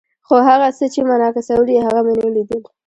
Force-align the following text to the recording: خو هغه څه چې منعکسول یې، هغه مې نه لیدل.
خو 0.27 0.35
هغه 0.47 0.67
څه 0.77 0.85
چې 0.93 0.99
منعکسول 1.09 1.67
یې، 1.75 1.79
هغه 1.87 2.01
مې 2.05 2.13
نه 2.21 2.29
لیدل. 2.35 2.61